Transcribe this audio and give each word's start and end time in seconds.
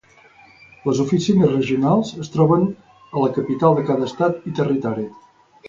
Les 0.87 1.01
oficines 1.03 1.51
regionals 1.51 2.15
es 2.25 2.33
troben 2.37 2.67
a 3.21 3.25
la 3.27 3.31
capital 3.39 3.79
de 3.81 3.87
cada 3.93 4.11
estat 4.11 4.51
i 4.55 4.59
territori. 4.65 5.09